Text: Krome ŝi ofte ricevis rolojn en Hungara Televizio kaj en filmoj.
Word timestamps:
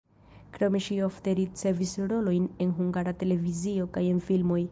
Krome 0.53 0.79
ŝi 0.85 0.95
ofte 1.07 1.33
ricevis 1.39 1.91
rolojn 2.13 2.49
en 2.65 2.71
Hungara 2.79 3.15
Televizio 3.23 3.89
kaj 3.99 4.07
en 4.15 4.27
filmoj. 4.31 4.59